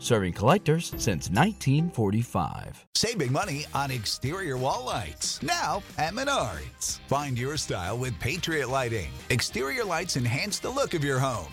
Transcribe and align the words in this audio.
Serving 0.00 0.32
collectors 0.32 0.86
since 0.96 1.28
1945. 1.28 2.86
Saving 2.94 3.30
money 3.30 3.66
on 3.74 3.90
exterior 3.90 4.56
wall 4.56 4.84
lights. 4.86 5.42
Now 5.42 5.82
at 5.98 6.14
Menards. 6.14 7.00
Find 7.06 7.38
your 7.38 7.58
style 7.58 7.98
with 7.98 8.18
Patriot 8.18 8.70
Lighting. 8.70 9.10
Exterior 9.28 9.84
lights 9.84 10.16
enhance 10.16 10.58
the 10.58 10.70
look 10.70 10.94
of 10.94 11.04
your 11.04 11.18
home. 11.18 11.52